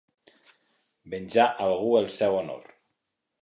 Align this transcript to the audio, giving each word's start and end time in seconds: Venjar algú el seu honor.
Venjar 1.13 1.45
algú 1.67 1.93
el 2.01 2.09
seu 2.17 2.39
honor. 2.41 2.65